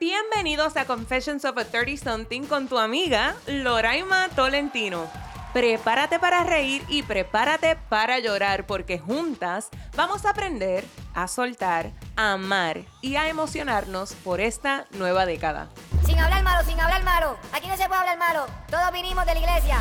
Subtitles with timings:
[0.00, 5.08] Bienvenidos a Confessions of a 30 Something con tu amiga Loraima Tolentino.
[5.52, 10.84] Prepárate para reír y prepárate para llorar porque juntas vamos a aprender
[11.14, 15.68] a soltar, a amar y a emocionarnos por esta nueva década.
[16.06, 17.36] Sin hablar malo, sin hablar malo.
[17.52, 18.46] Aquí no se puede hablar malo.
[18.70, 19.80] Todos vinimos de la iglesia.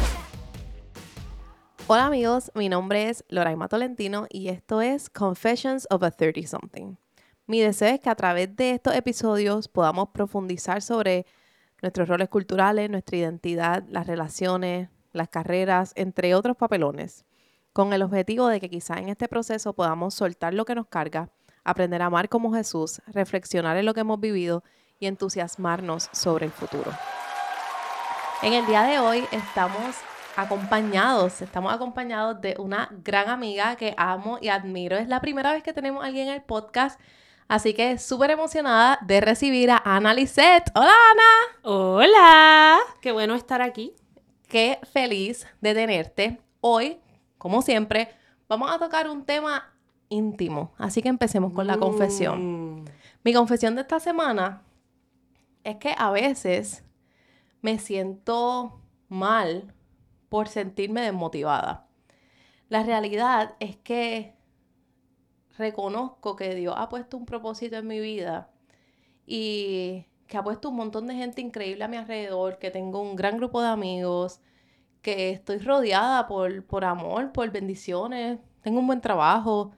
[1.86, 6.96] Hola amigos, mi nombre es Loraima Tolentino y esto es Confessions of a 30 Something.
[7.50, 11.26] Mi deseo es que a través de estos episodios podamos profundizar sobre
[11.82, 17.24] nuestros roles culturales, nuestra identidad, las relaciones, las carreras, entre otros papelones,
[17.72, 21.30] con el objetivo de que quizá en este proceso podamos soltar lo que nos carga,
[21.64, 24.66] aprender a amar como Jesús, reflexionar en lo que hemos vivido
[25.00, 26.92] y entusiasmarnos sobre el futuro.
[28.42, 29.96] En el día de hoy estamos
[30.36, 34.98] acompañados, estamos acompañados de una gran amiga que amo y admiro.
[34.98, 37.00] Es la primera vez que tenemos a alguien en el podcast
[37.48, 40.70] Así que súper emocionada de recibir a Ana Lisette.
[40.76, 41.60] Hola Ana.
[41.64, 42.80] Hola.
[43.02, 43.94] Qué bueno estar aquí.
[44.50, 46.42] Qué feliz de tenerte.
[46.60, 47.00] Hoy,
[47.38, 48.10] como siempre,
[48.50, 49.74] vamos a tocar un tema
[50.10, 50.74] íntimo.
[50.78, 52.82] Así que empecemos con la confesión.
[52.82, 52.86] Mm.
[53.24, 54.64] Mi confesión de esta semana
[55.64, 56.84] es que a veces
[57.62, 59.74] me siento mal
[60.28, 61.88] por sentirme desmotivada.
[62.68, 64.37] La realidad es que
[65.58, 68.50] reconozco que Dios ha puesto un propósito en mi vida
[69.26, 73.16] y que ha puesto un montón de gente increíble a mi alrededor, que tengo un
[73.16, 74.42] gran grupo de amigos,
[75.02, 79.72] que estoy rodeada por, por amor, por bendiciones, tengo un buen trabajo,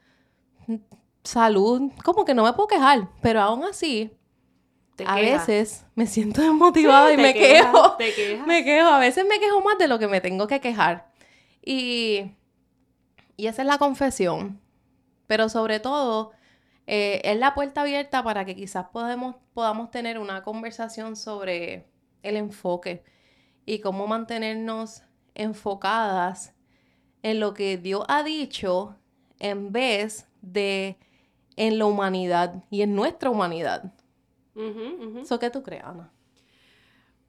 [1.23, 4.11] salud, como que no me puedo quejar, pero aún así,
[5.05, 7.95] a veces me siento desmotivada y me quejo.
[8.45, 11.11] Me quejo, a veces me quejo más de lo que me tengo que quejar.
[11.63, 12.31] Y,
[13.37, 14.59] y esa es la confesión
[15.29, 16.31] pero sobre todo
[16.87, 21.85] eh, es la puerta abierta para que quizás podemos, podamos tener una conversación sobre
[22.23, 23.03] el enfoque
[23.63, 25.03] y cómo mantenernos
[25.35, 26.55] enfocadas
[27.21, 28.97] en lo que Dios ha dicho
[29.37, 30.97] en vez de
[31.57, 33.93] en la humanidad y en nuestra humanidad.
[35.21, 36.11] ¿Eso qué tú crees, Ana?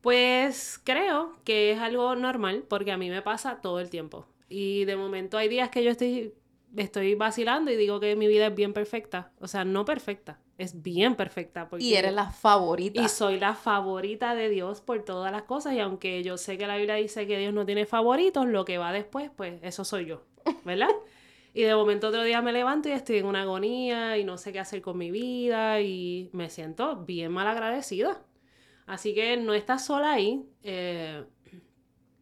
[0.00, 4.26] Pues creo que es algo normal porque a mí me pasa todo el tiempo.
[4.48, 6.32] Y de momento hay días que yo estoy
[6.76, 9.32] estoy vacilando y digo que mi vida es bien perfecta.
[9.40, 11.68] O sea, no perfecta, es bien perfecta.
[11.78, 13.02] y eres la favorita.
[13.02, 15.74] Y soy la favorita de Dios por todas las cosas.
[15.74, 18.78] Y aunque yo sé que la Biblia dice que Dios no tiene favoritos, lo que
[18.78, 20.22] va después, pues eso soy yo,
[20.64, 20.90] ¿verdad?
[21.54, 24.52] y de momento otro día me levanto y estoy en una agonía y no sé
[24.52, 28.22] qué hacer con mi vida y me siento bien mal agradecida.
[28.86, 30.44] Así que no estás sola ahí.
[30.62, 31.24] Eh,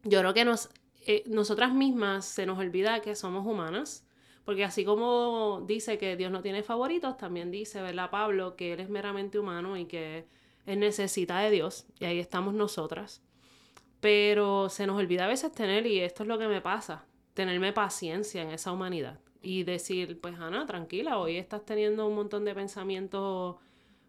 [0.03, 0.69] yo creo que nos,
[1.05, 4.05] eh, nosotras mismas se nos olvida que somos humanas
[4.49, 8.79] porque así como dice que Dios no tiene favoritos, también dice, ¿verdad, Pablo, que Él
[8.79, 10.25] es meramente humano y que
[10.65, 11.85] Él necesita de Dios.
[11.99, 13.21] Y ahí estamos nosotras.
[13.99, 17.05] Pero se nos olvida a veces tener, y esto es lo que me pasa,
[17.35, 19.19] tenerme paciencia en esa humanidad.
[19.39, 23.57] Y decir, pues Ana, tranquila, hoy estás teniendo un montón de pensamientos,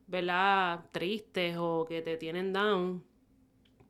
[0.07, 0.87] ¿verdad?
[0.91, 3.05] Tristes o que te tienen down.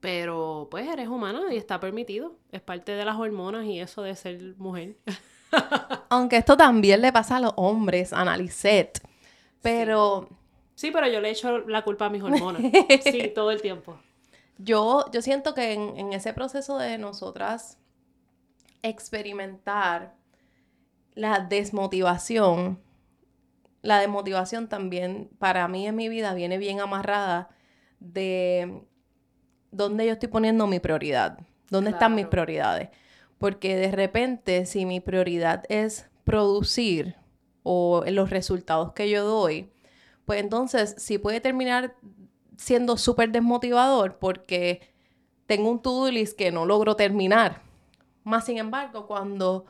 [0.01, 2.41] Pero pues eres humana y está permitido.
[2.51, 4.97] Es parte de las hormonas y eso de ser mujer.
[6.09, 8.25] Aunque esto también le pasa a los hombres, a
[9.63, 10.29] Pero.
[10.75, 10.91] Sí.
[10.91, 12.63] pero yo le echo la culpa a mis hormonas.
[13.05, 13.99] sí, todo el tiempo.
[14.59, 17.79] Yo, yo siento que en, ese proceso de nosotras
[18.83, 20.15] experimentar
[21.15, 22.81] la desmotivación,
[23.83, 27.49] la desmotivación también para mí en mi vida viene bien amarrada
[28.01, 28.83] de
[29.71, 31.39] dónde yo estoy poniendo mi prioridad,
[31.69, 32.91] dónde están mis prioridades.
[33.41, 37.17] Porque de repente, si mi prioridad es producir
[37.63, 39.73] o los resultados que yo doy,
[40.27, 41.97] pues entonces sí puede terminar
[42.59, 44.83] siendo súper desmotivador porque
[45.47, 47.63] tengo un to-do list que no logro terminar.
[48.25, 49.65] Más sin embargo, cuando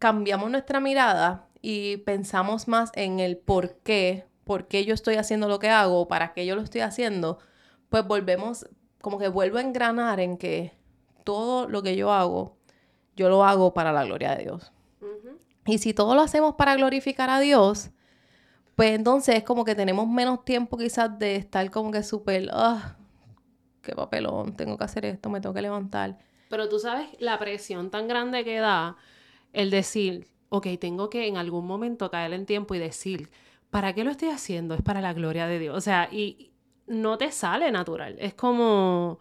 [0.00, 5.46] cambiamos nuestra mirada y pensamos más en el por qué, por qué yo estoy haciendo
[5.46, 7.38] lo que hago, para qué yo lo estoy haciendo,
[7.90, 8.66] pues volvemos,
[9.00, 10.72] como que vuelvo a engranar en que
[11.22, 12.55] todo lo que yo hago
[13.16, 14.72] yo lo hago para la gloria de Dios.
[15.66, 17.90] Y si todo lo hacemos para glorificar a Dios,
[18.76, 22.96] pues entonces es como que tenemos menos tiempo quizás de estar como que súper, ah,
[23.82, 26.18] qué papelón, tengo que hacer esto, me tengo que levantar.
[26.48, 28.96] Pero tú sabes la presión tan grande que da
[29.52, 33.30] el decir, ok, tengo que en algún momento caer en tiempo y decir,
[33.70, 34.74] ¿para qué lo estoy haciendo?
[34.74, 35.76] Es para la gloria de Dios.
[35.76, 36.52] O sea, y
[36.86, 38.16] no te sale natural.
[38.20, 39.18] Es como,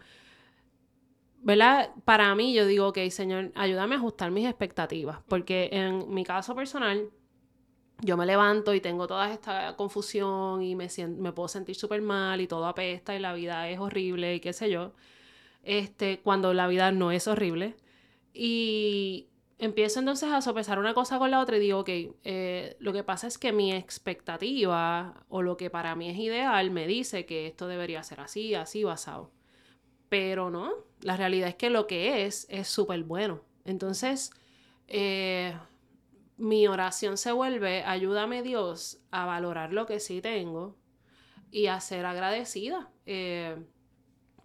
[1.45, 1.91] ¿verdad?
[2.05, 6.55] Para mí yo digo, ok, Señor, ayúdame a ajustar mis expectativas, porque en mi caso
[6.55, 7.11] personal,
[8.01, 12.41] yo me levanto y tengo toda esta confusión y me, me puedo sentir súper mal
[12.41, 14.93] y todo apesta y la vida es horrible y qué sé yo,
[15.63, 17.75] este, cuando la vida no es horrible.
[18.33, 19.27] Y
[19.59, 21.89] empiezo entonces a sopesar una cosa con la otra y digo, ok,
[22.23, 26.71] eh, lo que pasa es que mi expectativa o lo que para mí es ideal
[26.71, 29.34] me dice que esto debería ser así, así basado.
[30.09, 33.41] Pero no, la realidad es que lo que es es súper bueno.
[33.65, 34.31] Entonces,
[34.87, 35.57] eh,
[36.37, 40.75] mi oración se vuelve, ayúdame Dios a valorar lo que sí tengo
[41.51, 42.89] y a ser agradecida.
[43.05, 43.55] Eh,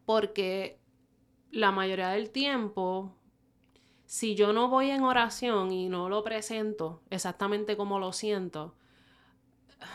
[0.07, 0.79] porque
[1.51, 3.15] la mayoría del tiempo,
[4.06, 8.75] si yo no voy en oración y no lo presento exactamente como lo siento,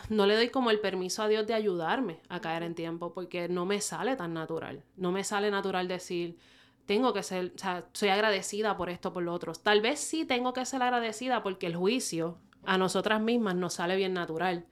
[0.10, 3.48] no le doy como el permiso a Dios de ayudarme a caer en tiempo, porque
[3.48, 4.84] no me sale tan natural.
[4.96, 6.38] No me sale natural decir,
[6.86, 9.54] tengo que ser, o sea, soy agradecida por esto, por lo otro.
[9.54, 13.96] Tal vez sí tengo que ser agradecida porque el juicio a nosotras mismas nos sale
[13.96, 14.66] bien natural.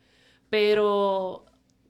[0.49, 1.45] Pero,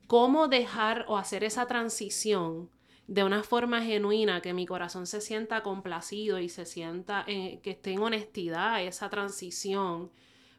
[0.08, 2.70] ¿cómo dejar o hacer esa transición
[3.08, 7.92] de una forma genuina, que mi corazón se sienta complacido y se sienta, que esté
[7.92, 10.12] en honestidad esa transición?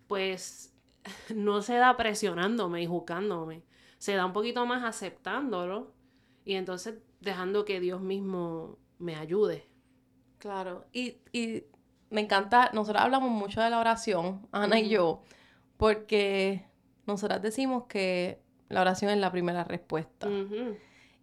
[0.06, 0.73] Pues
[1.34, 3.62] no se da presionándome y juzgándome.
[3.98, 5.92] Se da un poquito más aceptándolo
[6.44, 9.68] y entonces dejando que Dios mismo me ayude.
[10.38, 11.16] Claro, y,
[12.10, 15.22] me encanta, nosotros hablamos mucho de la oración, Ana y yo,
[15.78, 16.66] porque
[17.06, 20.28] nosotras decimos que la oración es la primera respuesta.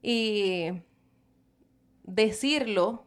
[0.01, 0.71] Y
[2.03, 3.05] decirlo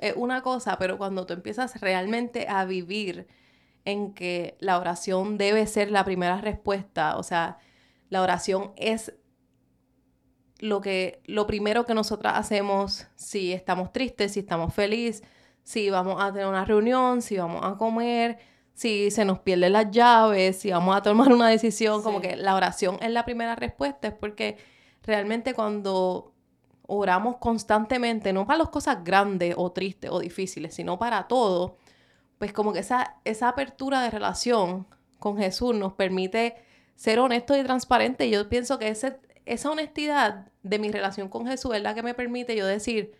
[0.00, 3.28] es una cosa, pero cuando tú empiezas realmente a vivir
[3.84, 7.58] en que la oración debe ser la primera respuesta, o sea,
[8.08, 9.14] la oración es
[10.58, 15.22] lo que lo primero que nosotras hacemos si estamos tristes, si estamos felices,
[15.62, 18.38] si vamos a tener una reunión, si vamos a comer,
[18.74, 22.54] si se nos pierden las llaves, si vamos a tomar una decisión, como que la
[22.54, 24.58] oración es la primera respuesta, es porque
[25.02, 26.34] realmente cuando
[26.86, 31.76] oramos constantemente, no para las cosas grandes o tristes o difíciles, sino para todo,
[32.40, 34.86] pues como que esa, esa apertura de relación
[35.18, 36.56] con Jesús nos permite
[36.96, 38.30] ser honestos y transparentes.
[38.30, 42.14] Yo pienso que ese, esa honestidad de mi relación con Jesús es la que me
[42.14, 43.12] permite yo decir,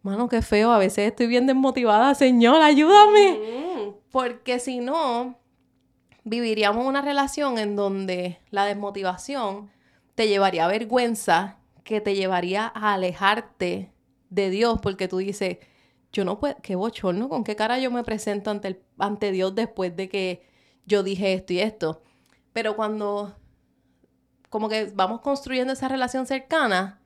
[0.00, 3.32] mano, qué feo, a veces estoy bien desmotivada, Señor, ayúdame.
[3.32, 3.94] Mm.
[4.10, 5.38] Porque si no,
[6.24, 9.70] viviríamos una relación en donde la desmotivación
[10.14, 13.92] te llevaría a vergüenza, que te llevaría a alejarte
[14.30, 15.58] de Dios, porque tú dices,
[16.14, 19.94] yo no puedo, qué bochorno, con qué cara yo me presento ante, ante Dios después
[19.96, 20.46] de que
[20.86, 22.02] yo dije esto y esto.
[22.52, 23.34] Pero cuando
[24.48, 27.00] como que vamos construyendo esa relación cercana,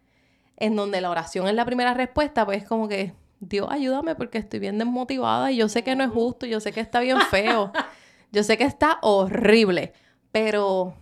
[0.59, 4.59] en donde la oración es la primera respuesta, pues como que, Dios, ayúdame porque estoy
[4.59, 7.73] bien desmotivada y yo sé que no es justo, yo sé que está bien feo,
[8.33, 9.95] yo sé que está horrible,
[10.31, 10.95] pero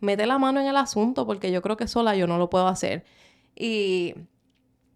[0.00, 2.68] mete la mano en el asunto porque yo creo que sola yo no lo puedo
[2.68, 3.06] hacer.
[3.54, 4.14] Y,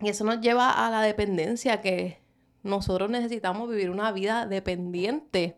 [0.02, 2.19] y eso nos lleva a la dependencia que
[2.62, 5.56] nosotros necesitamos vivir una vida dependiente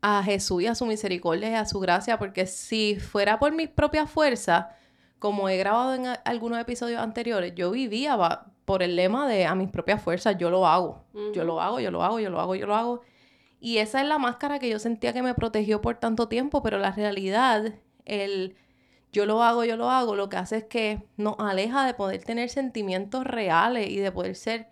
[0.00, 3.68] a Jesús y a su misericordia y a su gracia, porque si fuera por mis
[3.68, 4.66] propias fuerzas,
[5.18, 8.16] como he grabado en algunos episodios anteriores, yo vivía
[8.64, 11.04] por el lema de a mis propias fuerzas, yo lo hago,
[11.34, 13.00] yo lo hago, yo lo hago, yo lo hago, yo lo hago.
[13.60, 16.78] Y esa es la máscara que yo sentía que me protegió por tanto tiempo, pero
[16.78, 18.54] la realidad, el
[19.10, 22.22] yo lo hago, yo lo hago, lo que hace es que nos aleja de poder
[22.22, 24.68] tener sentimientos reales y de poder ser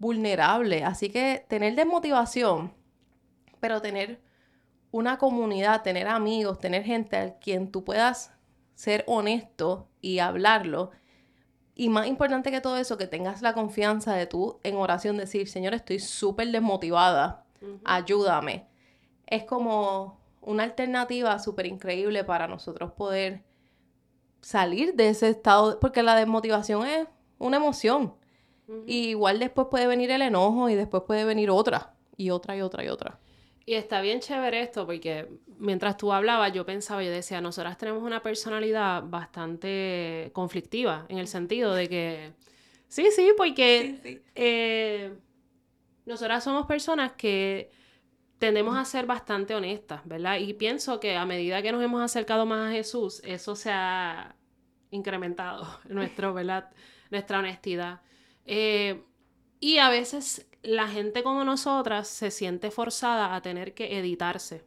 [0.00, 0.82] vulnerable.
[0.82, 2.72] Así que tener desmotivación,
[3.60, 4.20] pero tener
[4.90, 8.32] una comunidad, tener amigos, tener gente a quien tú puedas
[8.74, 10.90] ser honesto y hablarlo.
[11.76, 15.48] Y más importante que todo eso, que tengas la confianza de tú en oración decir,
[15.48, 17.44] Señor, estoy súper desmotivada,
[17.84, 18.66] ayúdame.
[19.26, 23.44] Es como una alternativa súper increíble para nosotros poder
[24.40, 27.06] salir de ese estado, porque la desmotivación es
[27.38, 28.14] una emoción.
[28.86, 32.60] Y igual después puede venir el enojo y después puede venir otra, y otra, y
[32.60, 33.18] otra, y otra.
[33.66, 38.02] Y está bien chévere esto porque mientras tú hablabas yo pensaba, yo decía, nosotras tenemos
[38.02, 42.32] una personalidad bastante conflictiva en el sentido de que,
[42.88, 45.14] sí, sí, porque eh,
[46.06, 47.70] nosotras somos personas que
[48.40, 50.38] tendemos a ser bastante honestas, ¿verdad?
[50.38, 54.34] Y pienso que a medida que nos hemos acercado más a Jesús, eso se ha
[54.90, 56.70] incrementado, nuestro, ¿verdad?
[57.10, 58.00] Nuestra honestidad.
[58.46, 59.02] Eh,
[59.60, 64.64] y a veces la gente como nosotras se siente forzada a tener que editarse.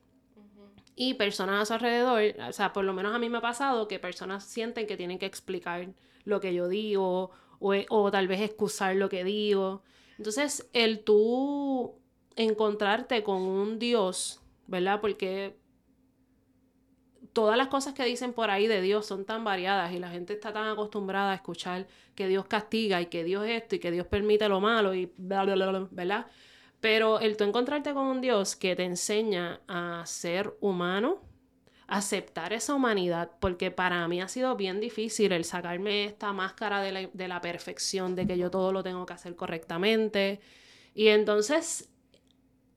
[0.96, 3.88] Y personas a su alrededor, o sea, por lo menos a mí me ha pasado
[3.88, 5.88] que personas sienten que tienen que explicar
[6.24, 9.82] lo que yo digo o, o tal vez excusar lo que digo.
[10.18, 11.96] Entonces, el tú
[12.36, 15.02] encontrarte con un Dios, ¿verdad?
[15.02, 15.58] Porque
[17.34, 20.34] todas las cosas que dicen por ahí de Dios son tan variadas y la gente
[20.34, 24.08] está tan acostumbrada a escuchar que Dios castiga y que Dios esto y que Dios
[24.08, 26.28] permite lo malo y bla, bla, bla, bla, ¿verdad?
[26.80, 31.22] Pero el tú encontrarte con un Dios que te enseña a ser humano,
[31.88, 36.92] aceptar esa humanidad, porque para mí ha sido bien difícil el sacarme esta máscara de
[36.92, 40.40] la, de la perfección, de que yo todo lo tengo que hacer correctamente.
[40.94, 41.93] Y entonces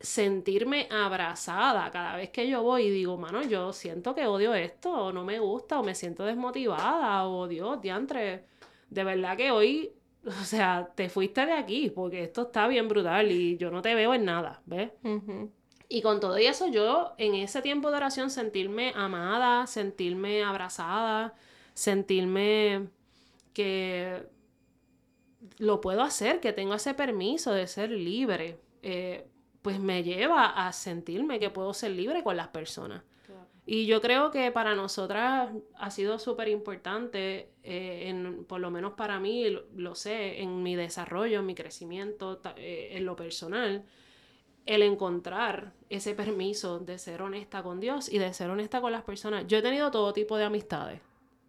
[0.00, 4.92] sentirme abrazada cada vez que yo voy y digo, mano, yo siento que odio esto,
[4.92, 8.44] o no me gusta, o me siento desmotivada, o Dios, diantre,
[8.90, 9.92] de verdad que hoy,
[10.24, 13.94] o sea, te fuiste de aquí, porque esto está bien brutal y yo no te
[13.94, 14.90] veo en nada, ¿ves?
[15.88, 21.34] Y con todo eso, yo en ese tiempo de oración sentirme amada, sentirme abrazada,
[21.74, 22.88] sentirme
[23.52, 24.26] que
[25.58, 29.26] lo puedo hacer, que tengo ese permiso de ser libre, eh,
[29.66, 33.02] pues me lleva a sentirme que puedo ser libre con las personas.
[33.66, 38.92] Y yo creo que para nosotras ha sido súper importante, eh, en, por lo menos
[38.92, 43.84] para mí, lo, lo sé, en mi desarrollo, en mi crecimiento, eh, en lo personal,
[44.66, 49.02] el encontrar ese permiso de ser honesta con Dios y de ser honesta con las
[49.02, 49.48] personas.
[49.48, 51.00] Yo he tenido todo tipo de amistades.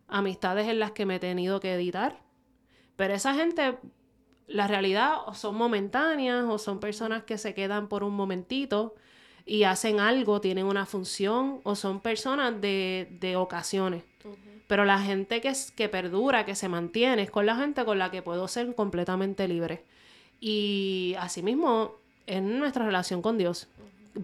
[0.07, 2.19] Amistades en las que me he tenido que editar.
[2.95, 3.77] Pero esa gente,
[4.47, 8.95] la realidad, o son momentáneas o son personas que se quedan por un momentito
[9.45, 14.03] y hacen algo, tienen una función o son personas de, de ocasiones.
[14.67, 17.97] Pero la gente que, es, que perdura, que se mantiene, es con la gente con
[17.97, 19.83] la que puedo ser completamente libre.
[20.39, 21.93] Y asimismo,
[22.25, 23.67] en nuestra relación con Dios.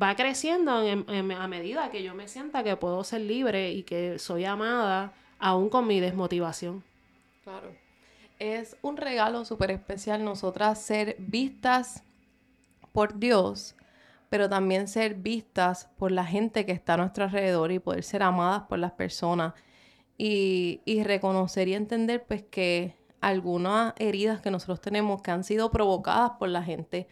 [0.01, 3.84] Va creciendo en- en- a medida que yo me sienta que puedo ser libre y
[3.84, 6.84] que soy amada, aún con mi desmotivación.
[7.44, 7.72] Claro.
[8.44, 12.04] Es un regalo súper especial nosotras ser vistas
[12.92, 13.76] por Dios,
[14.30, 18.22] pero también ser vistas por la gente que está a nuestro alrededor y poder ser
[18.22, 19.54] amadas por las personas
[20.18, 25.72] y, y reconocer y entender pues que algunas heridas que nosotros tenemos que han sido
[25.72, 27.08] provocadas por la gente,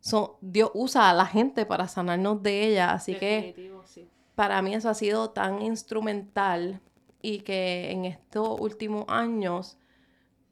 [0.00, 4.08] son, Dios usa a la gente para sanarnos de ellas, así que sí.
[4.34, 6.80] para mí eso ha sido tan instrumental
[7.20, 9.76] y que en estos últimos años,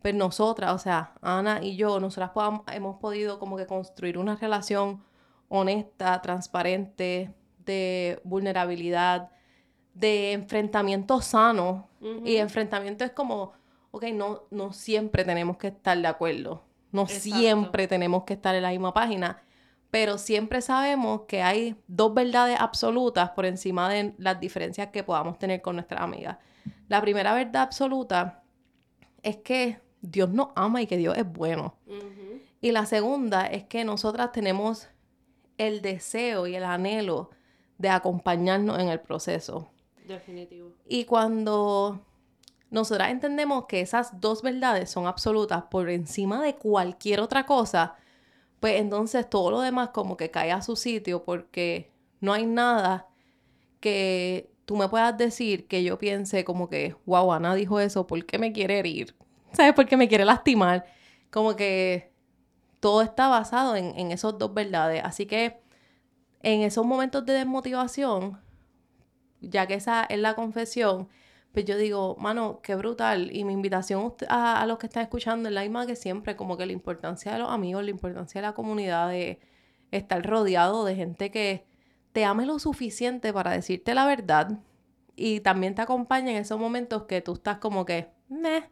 [0.02, 2.30] pues nosotras, o sea, Ana y yo, nosotras
[2.72, 5.02] hemos podido como que construir una relación
[5.48, 7.34] honesta, transparente,
[7.64, 9.30] de vulnerabilidad,
[9.94, 11.88] de enfrentamiento sano.
[12.24, 13.52] Y enfrentamiento es como,
[13.90, 16.62] ok, no, no siempre tenemos que estar de acuerdo,
[16.92, 17.38] no Exacto.
[17.38, 19.42] siempre tenemos que estar en la misma página,
[19.90, 25.38] pero siempre sabemos que hay dos verdades absolutas por encima de las diferencias que podamos
[25.38, 26.36] tener con nuestras amigas.
[26.86, 28.44] La primera verdad absoluta
[29.22, 31.74] es que Dios nos ama y que Dios es bueno.
[32.60, 34.88] Y la segunda es que nosotras tenemos
[35.58, 37.30] el deseo y el anhelo
[37.78, 39.70] de acompañarnos en el proceso.
[40.06, 40.72] Definitivo.
[40.88, 42.00] Y cuando
[42.70, 47.96] nosotras entendemos que esas dos verdades son absolutas por encima de cualquier otra cosa,
[48.60, 53.08] pues entonces todo lo demás como que cae a su sitio porque no hay nada
[53.80, 58.24] que tú me puedas decir que yo piense como que, wow, Ana dijo eso, ¿por
[58.24, 59.14] qué me quiere herir?
[59.56, 59.72] ¿Sabes?
[59.72, 60.84] ¿Por qué me quiere lastimar?
[61.30, 62.12] Como que
[62.78, 65.00] todo está basado en, en esas dos verdades.
[65.02, 65.62] Así que
[66.42, 68.38] en esos momentos de desmotivación,
[69.40, 71.08] ya que esa es la confesión,
[71.52, 73.34] pues yo digo, mano, qué brutal.
[73.34, 76.58] Y mi invitación a, a los que están escuchando es la misma que siempre, como
[76.58, 79.40] que la importancia de los amigos, la importancia de la comunidad, de
[79.90, 81.64] estar rodeado de gente que
[82.12, 84.58] te ame lo suficiente para decirte la verdad
[85.16, 88.68] y también te acompaña en esos momentos que tú estás como que, meh,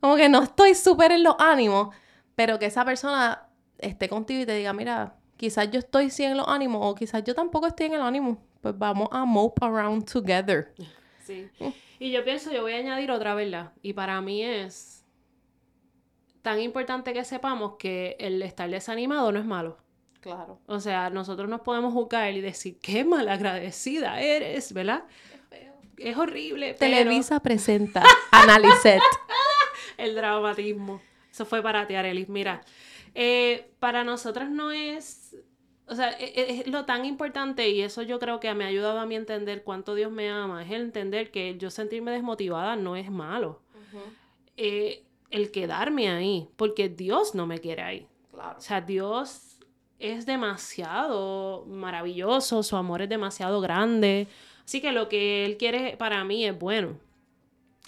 [0.00, 1.94] como que no estoy súper en los ánimos,
[2.34, 3.46] pero que esa persona
[3.78, 7.22] esté contigo y te diga, mira, quizás yo estoy sí en los ánimos o quizás
[7.24, 10.74] yo tampoco estoy en el ánimo, pues vamos a mope around together.
[11.22, 11.48] Sí.
[12.00, 13.70] Y yo pienso, yo voy a añadir otra verdad.
[13.82, 15.04] Y para mí es
[16.42, 19.78] tan importante que sepamos que el estar desanimado no es malo.
[20.20, 20.58] Claro.
[20.66, 25.04] O sea, nosotros nos podemos juzgar y decir, qué malagradecida eres, ¿verdad?
[25.98, 26.74] Es horrible.
[26.76, 28.02] pero- Televisa presenta
[28.32, 29.00] Analyset.
[30.00, 31.00] El dramatismo.
[31.30, 32.28] Eso fue para ti, Arelis.
[32.28, 32.62] Mira,
[33.14, 35.36] eh, para nosotros no es.
[35.86, 38.68] O sea, e- e- es, lo tan importante y eso yo creo que me ha
[38.68, 40.62] ayudado a mí a entender cuánto Dios me ama.
[40.62, 43.60] Es el entender que yo sentirme desmotivada no es malo.
[44.56, 48.08] Eh, el quedarme ahí, porque Dios no me quiere ahí.
[48.32, 48.58] Claro.
[48.58, 49.58] O sea, Dios
[49.98, 54.28] es demasiado maravilloso, su amor es demasiado grande.
[54.64, 56.98] Así que lo que Él quiere para mí es bueno.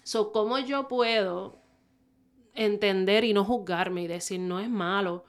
[0.02, 1.61] So, ¿cómo yo puedo
[2.54, 5.24] entender y no juzgarme y decir no es malo?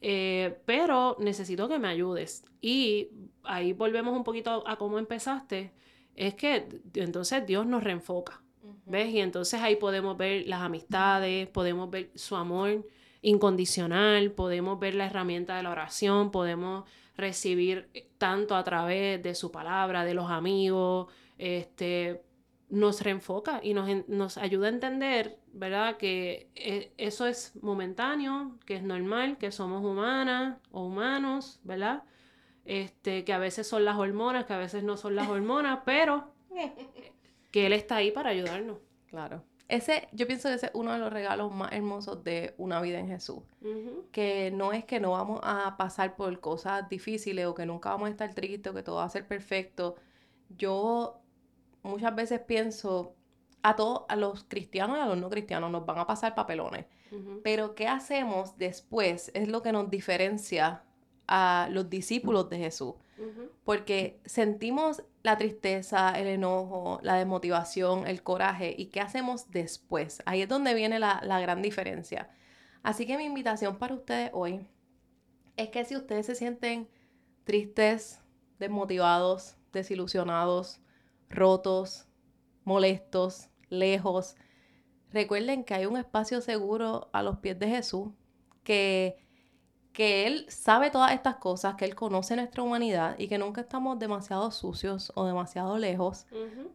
[0.00, 2.44] Eh, pero necesito que me ayudes.
[2.60, 3.08] Y
[3.42, 5.72] ahí volvemos un poquito a cómo empezaste.
[6.14, 8.42] es que entonces Dios nos reenfoca.
[8.86, 9.12] ¿Ves?
[9.14, 12.86] Y entonces ahí podemos ver las amistades, podemos ver su amor
[13.22, 16.84] incondicional, podemos ver la herramienta de la oración, podemos
[17.16, 22.22] recibir tanto a través de su palabra, de los amigos, este,
[22.70, 25.96] nos reenfoca y nos, nos ayuda a entender, ¿verdad?
[25.96, 32.02] Que eh, eso es momentáneo, que es normal, que somos humanas o humanos, ¿verdad?
[32.64, 36.32] Este, que a veces son las hormonas, que a veces no son las hormonas, pero
[37.50, 38.78] que Él está ahí para ayudarnos.
[39.08, 39.42] Claro.
[39.68, 42.98] Ese, yo pienso que ese es uno de los regalos más hermosos de una vida
[42.98, 43.42] en Jesús.
[44.12, 48.08] Que no es que no vamos a pasar por cosas difíciles o que nunca vamos
[48.08, 49.96] a estar tristes o que todo va a ser perfecto.
[50.48, 51.20] Yo
[51.82, 53.14] muchas veces pienso,
[53.62, 56.86] a todos, a los cristianos y a los no cristianos nos van a pasar papelones.
[57.42, 59.30] Pero ¿qué hacemos después?
[59.34, 60.84] Es lo que nos diferencia
[61.26, 62.94] a los discípulos de Jesús.
[63.64, 68.74] Porque sentimos la tristeza, el enojo, la desmotivación, el coraje.
[68.76, 70.22] ¿Y qué hacemos después?
[70.24, 72.30] Ahí es donde viene la, la gran diferencia.
[72.82, 74.66] Así que mi invitación para ustedes hoy
[75.56, 76.88] es que si ustedes se sienten
[77.44, 78.20] tristes,
[78.58, 80.80] desmotivados, desilusionados,
[81.30, 82.06] rotos,
[82.64, 84.36] molestos, lejos,
[85.12, 88.08] recuerden que hay un espacio seguro a los pies de Jesús,
[88.62, 89.16] que,
[89.92, 93.98] que Él sabe todas estas cosas, que Él conoce nuestra humanidad y que nunca estamos
[93.98, 96.26] demasiado sucios o demasiado lejos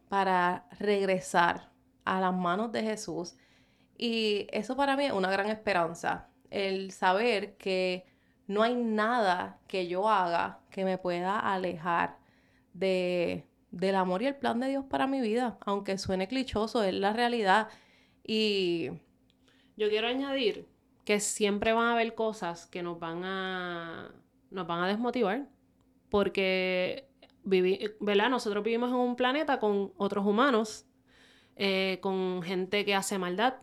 [0.09, 1.71] para regresar
[2.05, 3.35] a las manos de Jesús.
[3.97, 8.05] Y eso para mí es una gran esperanza, el saber que
[8.47, 12.17] no hay nada que yo haga que me pueda alejar
[12.73, 16.93] de, del amor y el plan de Dios para mi vida, aunque suene clichoso, es
[16.93, 17.69] la realidad.
[18.23, 18.89] Y
[19.75, 20.67] Yo quiero añadir
[21.05, 24.11] que siempre van a haber cosas que nos van a,
[24.51, 25.47] nos van a desmotivar.
[26.09, 27.09] Porque,
[27.43, 28.29] vivi- ¿verdad?
[28.29, 30.85] Nosotros vivimos en un planeta con otros humanos,
[31.55, 33.55] eh, con gente que hace maldad,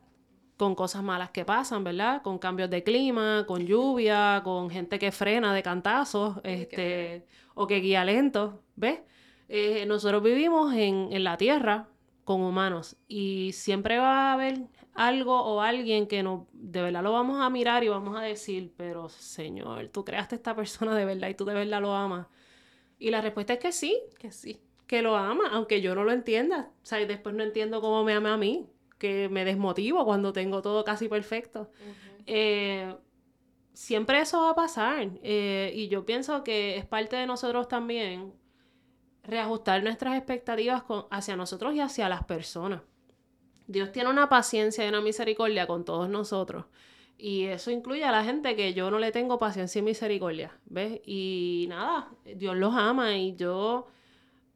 [0.57, 2.23] con cosas malas que pasan, ¿verdad?
[2.23, 7.77] Con cambios de clima, con lluvia, con gente que frena de cantazos, este, o que
[7.81, 9.01] guía lento, ¿ves?
[9.53, 11.89] Eh, nosotros vivimos en, en la Tierra
[12.25, 14.61] con humanos y siempre va a haber
[14.95, 18.73] algo o alguien que no, de verdad lo vamos a mirar y vamos a decir,
[18.77, 22.29] pero Señor, tú creaste a esta persona de verdad y tú de verdad lo amas.
[23.01, 24.61] Y la respuesta es que sí, que sí.
[24.87, 26.71] que lo ama, aunque yo no lo entienda.
[26.83, 30.33] O sea, y después no entiendo cómo me ama a mí, que me desmotivo cuando
[30.33, 31.73] tengo todo casi perfecto.
[32.27, 32.95] Eh,
[33.73, 35.11] siempre eso va a pasar.
[35.25, 38.33] eh, y yo pienso que es parte de nosotros también
[39.23, 42.83] reajustar nuestras expectativas con- hacia nosotros y hacia las personas.
[43.67, 46.67] Dios tiene una paciencia y una misericordia con todos nosotros.
[47.17, 51.01] Y eso incluye a la gente que yo no le tengo paciencia y misericordia, ¿ves?
[51.05, 53.89] Y nada, Dios los ama y yo,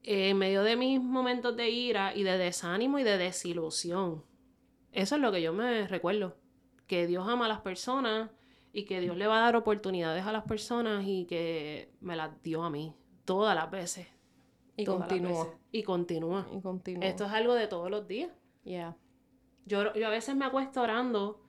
[0.02, 4.24] eh, en medio de mis momentos de ira y de desánimo y de desilusión,
[4.92, 6.36] eso es lo que yo me recuerdo,
[6.86, 8.30] que Dios ama a las personas
[8.72, 12.42] y que Dios le va a dar oportunidades a las personas y que me las
[12.42, 14.08] dio a mí todas las veces.
[14.76, 15.48] Y continúa.
[15.70, 16.46] Y continúa.
[16.52, 17.06] Y continúa.
[17.06, 18.30] Esto es algo de todos los días.
[18.64, 18.96] Yeah.
[19.66, 21.40] Yo, yo a veces me acuesto orando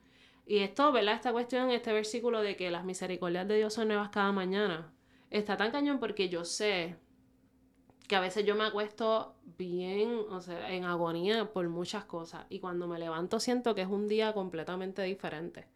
[0.46, 1.14] y esto, ¿verdad?
[1.14, 4.92] Esta cuestión, este versículo de que las misericordias de Dios son nuevas cada mañana,
[5.30, 6.96] está tan cañón porque yo sé
[8.06, 12.60] que a veces yo me acuesto bien, o sea, en agonía por muchas cosas y
[12.60, 15.66] cuando me levanto siento que es un día completamente diferente,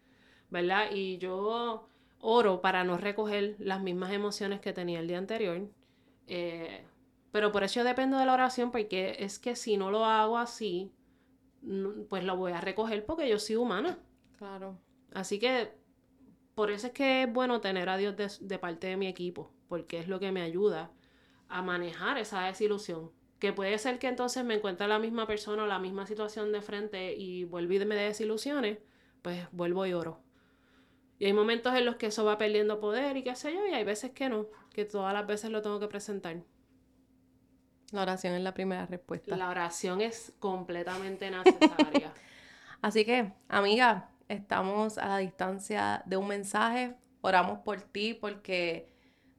[0.49, 0.91] ¿verdad?
[0.93, 1.87] Y yo
[2.19, 5.67] oro para no recoger las mismas emociones que tenía el día anterior.
[6.27, 6.85] eh,
[7.31, 10.37] pero por eso yo dependo de la oración porque es que si no lo hago
[10.37, 10.91] así,
[12.09, 13.99] pues lo voy a recoger porque yo soy humana.
[14.37, 14.77] Claro.
[15.13, 15.71] Así que
[16.55, 19.51] por eso es que es bueno tener a Dios de, de parte de mi equipo,
[19.67, 20.91] porque es lo que me ayuda
[21.47, 23.11] a manejar esa desilusión.
[23.39, 26.61] Que puede ser que entonces me encuentre la misma persona o la misma situación de
[26.61, 28.79] frente y vuelvo y me desilusiones,
[29.21, 30.21] pues vuelvo y oro.
[31.17, 33.73] Y hay momentos en los que eso va perdiendo poder y qué sé yo, y
[33.73, 36.43] hay veces que no, que todas las veces lo tengo que presentar.
[37.91, 39.35] La oración es la primera respuesta.
[39.35, 42.13] La oración es completamente necesaria.
[42.81, 46.95] Así que, amiga, estamos a la distancia de un mensaje.
[47.21, 48.89] Oramos por ti porque,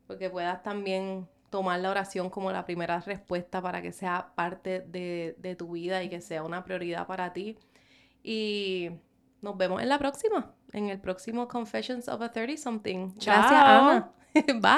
[0.07, 5.35] porque puedas también tomar la oración como la primera respuesta para que sea parte de,
[5.39, 7.59] de tu vida y que sea una prioridad para ti.
[8.23, 8.91] Y
[9.41, 13.09] nos vemos en la próxima, en el próximo Confessions of a 30 Something.
[13.17, 13.89] Gracias, Chao.
[13.89, 14.13] Ana.
[14.35, 14.61] Bye.